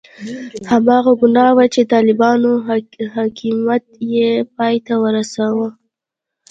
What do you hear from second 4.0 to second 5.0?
یې پای ته